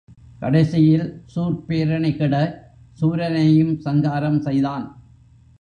கடைசியில் 0.39 1.05
சூர்ப்பேரணி 1.35 2.11
கெடச் 2.15 2.57
சூரனையும் 3.01 3.73
சங்காரம் 3.79 4.41
செய்தான். 4.41 4.85